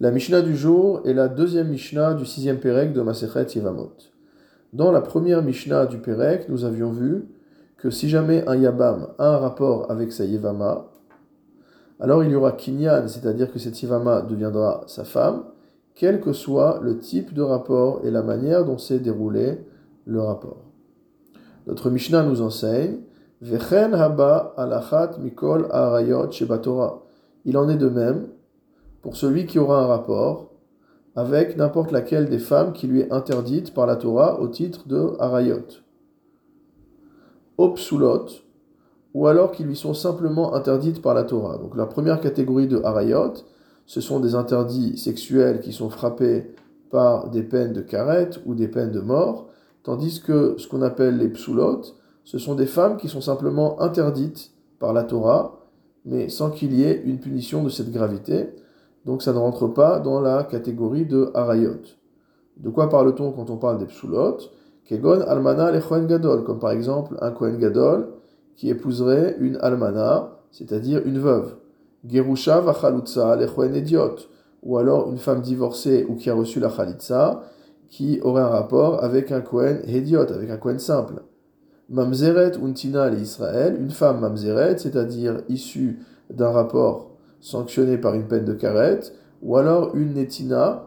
[0.00, 3.92] La Mishnah du jour est la deuxième Mishnah du sixième Pérec de Masechet Yevamot.
[4.72, 7.28] Dans la première Mishnah du Pérec, nous avions vu
[7.76, 10.86] que si jamais un Yabam a un rapport avec sa Yevama,
[12.00, 15.44] alors il y aura Kinyan, c'est-à-dire que cette Yevama deviendra sa femme,
[15.94, 19.58] quel que soit le type de rapport et la manière dont s'est déroulé
[20.06, 20.64] le rapport.
[21.66, 23.00] Notre Mishnah nous enseigne
[23.40, 27.02] Vechen haba alachat mikol arayot shebatora.
[27.44, 28.28] Il en est de même
[29.02, 30.50] pour celui qui aura un rapport
[31.14, 35.14] avec n'importe laquelle des femmes qui lui est interdite par la Torah au titre de
[35.18, 35.66] Harayot.
[37.58, 38.26] Opsulot,
[39.12, 41.58] ou alors qui lui sont simplement interdites par la Torah.
[41.58, 43.34] Donc la première catégorie de Harayot,
[43.84, 46.54] ce sont des interdits sexuels qui sont frappés
[46.90, 49.48] par des peines de carette ou des peines de mort,
[49.82, 51.82] tandis que ce qu'on appelle les psulot,
[52.24, 55.58] ce sont des femmes qui sont simplement interdites par la Torah,
[56.04, 58.50] mais sans qu'il y ait une punition de cette gravité.
[59.04, 61.82] Donc ça ne rentre pas dans la catégorie de harayot.
[62.56, 64.38] De quoi parle-t-on quand on parle des psulot
[64.84, 68.08] Kegon almana le gadol, comme par exemple un kohen gadol
[68.56, 71.56] qui épouserait une almana, c'est-à-dire une veuve.
[72.06, 74.16] Gerusha vachalutza le idiot,
[74.62, 77.42] ou alors une femme divorcée ou qui a reçu la chalitza,
[77.88, 81.22] qui aurait un rapport avec un kohen hediot, avec un kohen simple.
[81.88, 87.11] Mamzeret untina Israël, une femme mamzeret, c'est-à-dire issue d'un rapport
[87.42, 89.12] sanctionné par une peine de carette,
[89.42, 90.84] ou alors une netina,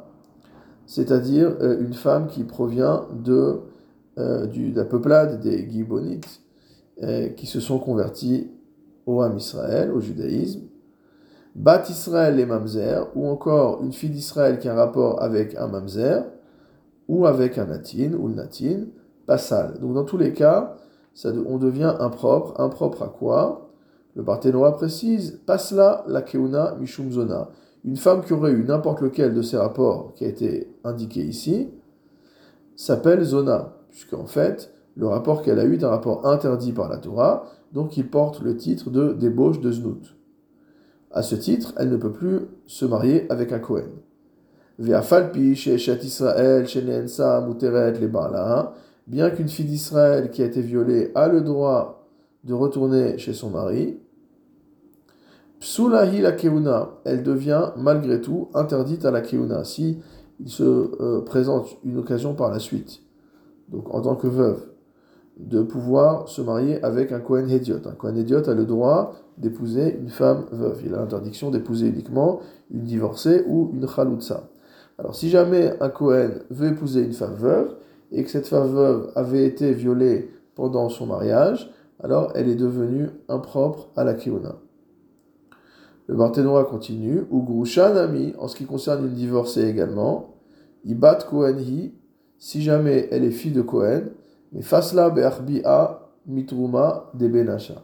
[0.87, 3.59] c'est-à-dire euh, une femme qui provient de,
[4.17, 6.41] euh, la peuplade des Gibbonites,
[7.03, 8.49] euh, qui se sont convertis
[9.05, 10.61] au Ham Israël, au judaïsme.
[11.53, 15.67] Bat Israël et Mamzer, ou encore une fille d'Israël qui a un rapport avec un
[15.67, 16.23] Mamzer,
[17.07, 18.85] ou avec un Natin, ou le Natin,
[19.25, 19.79] Passal.
[19.79, 20.77] Donc dans tous les cas,
[21.25, 22.59] on devient impropre.
[22.59, 23.64] Impropre à quoi?
[24.15, 27.49] Le Barthénois précise Pasla la keuna mishum zona.
[27.83, 31.69] Une femme qui aurait eu n'importe lequel de ces rapports qui a été indiqué ici
[32.77, 36.87] s'appelle zona, puisque en fait, le rapport qu'elle a eu est un rapport interdit par
[36.87, 37.43] la Torah,
[37.73, 40.15] donc il porte le titre de débauche de znout.
[41.11, 43.89] À ce titre, elle ne peut plus se marier avec un Kohen.
[44.79, 45.01] Bien
[49.29, 52.07] qu'une fille d'Israël qui a été violée a le droit
[52.45, 53.97] de retourner chez son mari,
[55.65, 59.97] Psulahi la keuna, elle devient malgré tout interdite à la keuna si
[60.39, 63.01] il se euh, présente une occasion par la suite,
[63.69, 64.63] donc en tant que veuve,
[65.39, 67.79] de pouvoir se marier avec un Kohen Hediot.
[67.87, 70.83] Un Kohen Hediot a le droit d'épouser une femme veuve.
[70.85, 74.47] Il a l'interdiction d'épouser uniquement une divorcée ou une Chalutza.
[74.99, 77.73] Alors si jamais un Kohen veut épouser une femme veuve,
[78.11, 81.73] et que cette femme veuve avait été violée pendant son mariage,
[82.03, 84.57] alors elle est devenue impropre à la Kiona.
[86.07, 90.35] Le Barthénois continue, ou Nami, en ce qui concerne une divorcée également,
[90.83, 91.93] Ibat Kohenhi,
[92.37, 94.11] si jamais elle est fille de Kohen,
[94.51, 97.83] mais Fasla Be'arbi'a Mitruma de Benasha.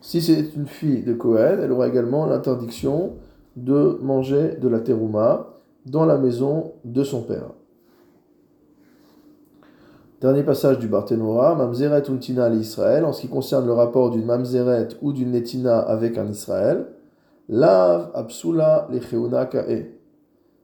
[0.00, 3.16] Si c'est une fille de Kohen, elle aura également l'interdiction
[3.56, 7.50] de manger de la terouma dans la maison de son père.
[10.22, 14.90] Dernier passage du Barthénoa, Mamzeret untina l'Israël, en ce qui concerne le rapport d'une Mamzeret
[15.02, 16.86] ou d'une Netina avec un Israël,
[17.48, 19.86] Lav Apsula lecheuna ka'e.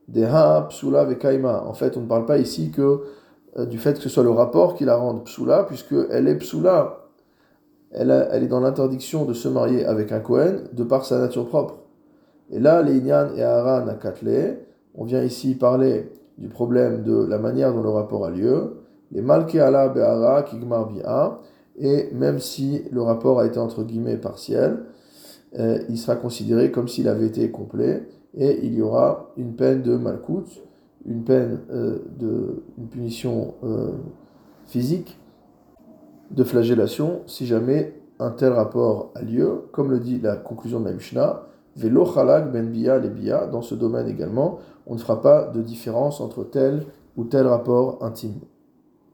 [0.07, 1.65] Deha Psula vekaima.
[1.67, 3.01] En fait, on ne parle pas ici que
[3.59, 7.09] euh, du fait que ce soit le rapport qui la rende Psula, puisqu'elle est Psula.
[7.91, 11.79] Elle, est dans l'interdiction de se marier avec un Kohen de par sa nature propre.
[12.53, 13.97] Et là, les Inyan et Haran à
[14.95, 19.23] on vient ici parler du problème de la manière dont le rapport a lieu les
[19.23, 21.39] Malkeala Be'ara Kigmar Bi'a,
[21.79, 24.85] et même si le rapport a été entre guillemets partiel,
[25.59, 29.83] euh, il sera considéré comme s'il avait été complet, et il y aura une peine
[29.83, 30.47] de Malkout,
[31.07, 33.93] une peine euh, de une punition euh,
[34.67, 35.19] physique,
[36.31, 40.87] de flagellation, si jamais un tel rapport a lieu, comme le dit la conclusion de
[40.87, 41.43] la Mishnah,
[41.77, 42.05] Velo
[42.53, 46.45] Ben Bia les Bia, dans ce domaine également, on ne fera pas de différence entre
[46.45, 46.83] tel
[47.17, 48.41] ou tel rapport intime.